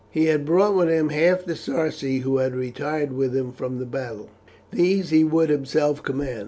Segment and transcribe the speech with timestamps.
[0.09, 3.85] He had brought with him half the Sarci who had retired with him from the
[3.85, 4.31] battle.
[4.71, 6.39] These he would himself command.